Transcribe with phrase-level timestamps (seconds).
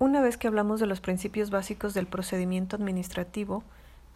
[0.00, 3.64] Una vez que hablamos de los principios básicos del procedimiento administrativo,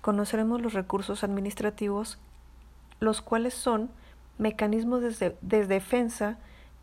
[0.00, 2.18] conoceremos los recursos administrativos,
[3.00, 3.90] los cuales son
[4.38, 6.38] mecanismos de, defensa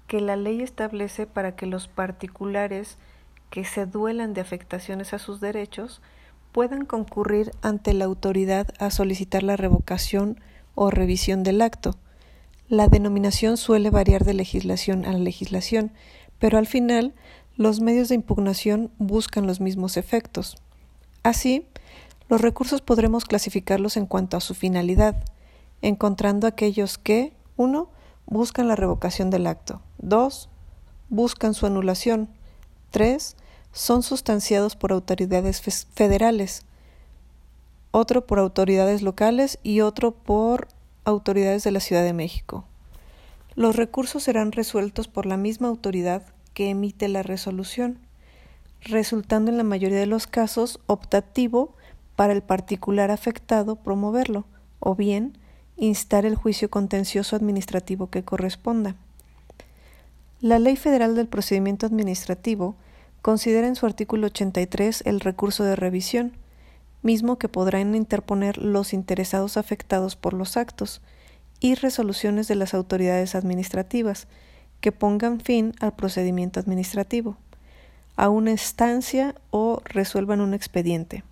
[0.07, 2.97] que la ley establece para que los particulares
[3.49, 6.01] que se duelan de afectaciones a sus derechos
[6.51, 10.39] puedan concurrir ante la autoridad a solicitar la revocación
[10.75, 11.95] o revisión del acto.
[12.67, 15.91] La denominación suele variar de legislación a legislación,
[16.37, 17.13] pero al final
[17.59, 20.55] los medios de impugnación buscan los mismos efectos.
[21.23, 21.67] Así,
[22.29, 25.21] los recursos podremos clasificarlos en cuanto a su finalidad,
[25.81, 27.89] encontrando aquellos que 1.
[28.27, 29.81] Buscan la revocación del acto.
[29.97, 30.47] 2.
[31.09, 32.29] Buscan su anulación.
[32.91, 33.35] 3
[33.73, 35.61] son sustanciados por autoridades
[35.93, 36.63] federales,
[37.91, 40.69] otro por autoridades locales y otro por
[41.03, 42.63] autoridades de la Ciudad de México.
[43.55, 47.99] Los recursos serán resueltos por la misma autoridad que emite la resolución,
[48.81, 51.75] resultando en la mayoría de los casos optativo
[52.15, 54.45] para el particular afectado promoverlo,
[54.79, 55.37] o bien
[55.77, 58.95] instar el juicio contencioso administrativo que corresponda.
[60.41, 62.75] La Ley Federal del Procedimiento Administrativo
[63.21, 66.33] considera en su artículo 83 el recurso de revisión,
[67.01, 71.01] mismo que podrán interponer los interesados afectados por los actos
[71.59, 74.27] y resoluciones de las autoridades administrativas
[74.81, 77.37] que pongan fin al procedimiento administrativo,
[78.15, 81.23] a una instancia o resuelvan un expediente.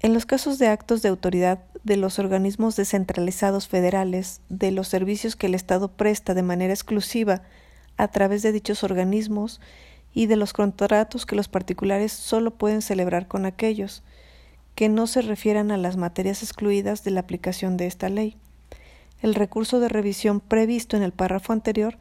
[0.00, 5.36] En los casos de actos de autoridad de los organismos descentralizados federales, de los servicios
[5.36, 7.42] que el Estado presta de manera exclusiva
[7.96, 9.60] a través de dichos organismos
[10.14, 14.02] y de los contratos que los particulares solo pueden celebrar con aquellos
[14.74, 18.36] que no se refieran a las materias excluidas de la aplicación de esta ley.
[19.20, 21.98] El recurso de revisión previsto en el párrafo anterior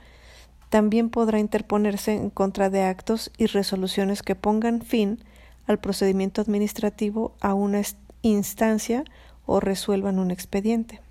[0.70, 5.20] también podrá interponerse en contra de actos y resoluciones que pongan fin
[5.68, 7.82] al procedimiento administrativo a una
[8.22, 9.04] instancia
[9.46, 11.02] o resuelvan un expediente.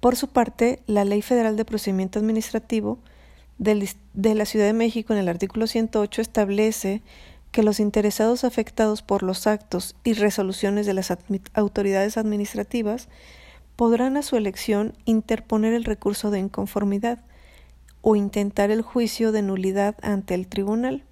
[0.00, 2.98] Por su parte, la Ley Federal de Procedimiento Administrativo
[3.58, 7.02] de la Ciudad de México en el artículo 108 establece
[7.52, 11.12] que los interesados afectados por los actos y resoluciones de las
[11.54, 13.08] autoridades administrativas
[13.76, 17.20] podrán a su elección interponer el recurso de inconformidad
[18.06, 21.04] o intentar el juicio de nulidad ante el tribunal.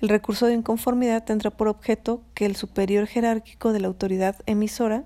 [0.00, 5.04] El recurso de inconformidad tendrá por objeto que el superior jerárquico de la autoridad emisora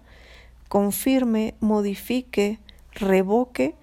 [0.68, 2.60] confirme, modifique,
[2.92, 3.74] revoque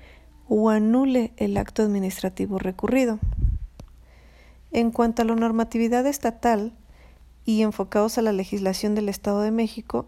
[0.47, 3.19] o anule el acto administrativo recurrido.
[4.71, 6.71] En cuanto a la normatividad estatal
[7.43, 10.05] y enfocados a la legislación del Estado de México,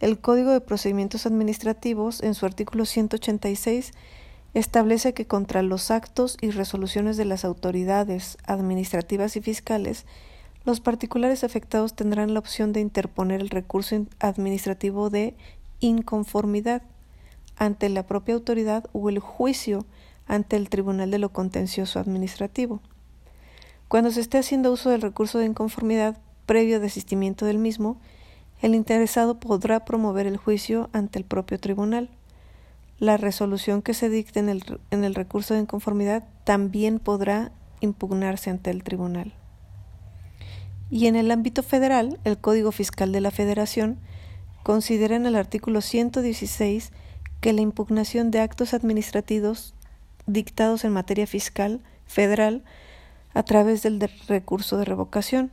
[0.00, 3.92] el Código de Procedimientos Administrativos, en su artículo 186,
[4.54, 10.06] establece que contra los actos y resoluciones de las autoridades administrativas y fiscales,
[10.64, 15.34] los particulares afectados tendrán la opción de interponer el recurso administrativo de
[15.80, 16.82] inconformidad
[17.56, 19.86] ante la propia autoridad o el juicio
[20.26, 22.80] ante el Tribunal de lo Contencioso Administrativo.
[23.88, 28.00] Cuando se esté haciendo uso del recurso de inconformidad previo desistimiento del mismo,
[28.60, 32.10] el interesado podrá promover el juicio ante el propio tribunal.
[33.00, 37.50] La resolución que se dicte en el, en el recurso de inconformidad también podrá
[37.80, 39.32] impugnarse ante el tribunal.
[40.90, 43.98] Y en el ámbito federal, el Código Fiscal de la Federación
[44.62, 46.92] considera en el artículo 116
[47.40, 49.74] que la impugnación de actos administrativos
[50.26, 52.64] dictados en materia fiscal federal
[53.32, 55.50] a través del recurso de revocación.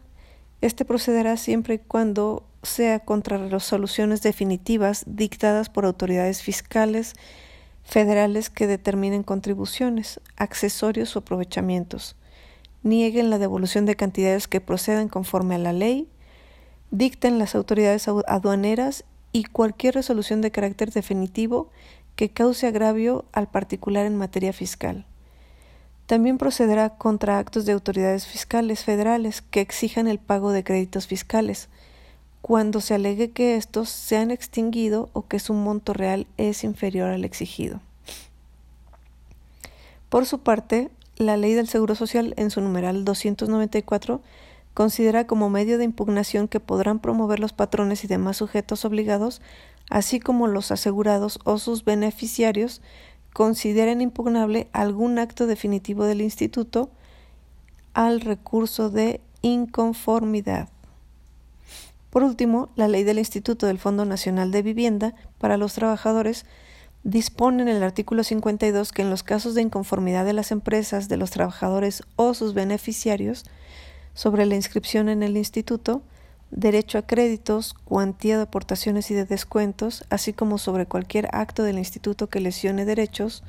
[0.62, 7.14] Este procederá siempre y cuando sea contra resoluciones definitivas dictadas por autoridades fiscales
[7.84, 12.16] federales que determinen contribuciones, accesorios o aprovechamientos,
[12.84, 16.10] nieguen la devolución de cantidades que procedan conforme a la ley,
[16.92, 21.70] dicten las autoridades aduaneras y cualquier resolución de carácter definitivo
[22.16, 25.06] que cause agravio al particular en materia fiscal.
[26.08, 31.68] También procederá contra actos de autoridades fiscales federales que exijan el pago de créditos fiscales,
[32.42, 37.10] cuando se alegue que estos se han extinguido o que su monto real es inferior
[37.10, 37.82] al exigido.
[40.08, 44.22] Por su parte, la Ley del Seguro Social, en su numeral 294,
[44.74, 49.42] considera como medio de impugnación que podrán promover los patrones y demás sujetos obligados,
[49.90, 52.82] así como los asegurados o sus beneficiarios,
[53.38, 56.90] consideren impugnable algún acto definitivo del Instituto
[57.94, 60.70] al recurso de inconformidad.
[62.10, 66.48] Por último, la ley del Instituto del Fondo Nacional de Vivienda para los Trabajadores
[67.04, 71.18] dispone en el artículo 52 que en los casos de inconformidad de las empresas, de
[71.18, 73.46] los trabajadores o sus beneficiarios,
[74.16, 76.02] sobre la inscripción en el instituto,
[76.52, 81.78] derecho a créditos, cuantía de aportaciones y de descuentos, así como sobre cualquier acto del
[81.78, 83.44] instituto que lesione derechos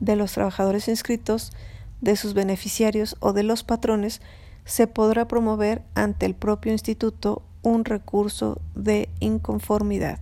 [0.00, 1.52] de los trabajadores inscritos,
[2.00, 4.20] de sus beneficiarios o de los patrones,
[4.64, 10.20] se podrá promover ante el propio instituto un recurso de inconformidad.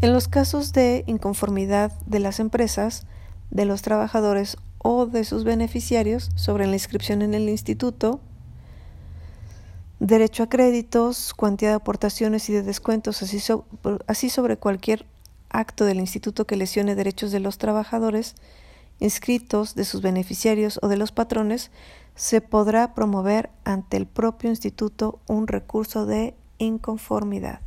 [0.00, 3.06] En los casos de inconformidad de las empresas,
[3.50, 8.20] de los trabajadores o de sus beneficiarios sobre la inscripción en el instituto,
[10.06, 13.38] derecho a créditos, cuantía de aportaciones y de descuentos, así,
[14.06, 15.06] así sobre cualquier
[15.48, 18.34] acto del instituto que lesione derechos de los trabajadores
[19.00, 21.70] inscritos, de sus beneficiarios o de los patrones,
[22.14, 27.60] se podrá promover ante el propio instituto un recurso de inconformidad.